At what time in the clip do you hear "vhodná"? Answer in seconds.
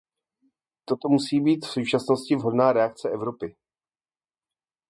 2.35-2.73